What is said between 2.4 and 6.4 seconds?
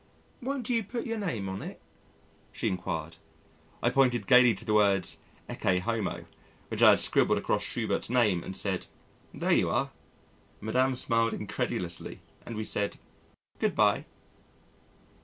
she inquired. I pointed gaily to the words "Ecce homo,"